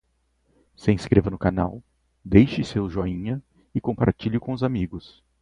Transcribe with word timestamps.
Se 0.75 0.91
inscreva 0.91 1.29
no 1.29 1.37
canal, 1.37 1.79
deixe 2.25 2.63
seu 2.63 2.89
joinha 2.89 3.39
e 3.71 3.79
compartilhe 3.79 4.39
com 4.39 4.51
os 4.51 4.63
amigos 4.63 5.23